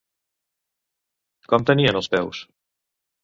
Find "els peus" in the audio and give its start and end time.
2.01-2.41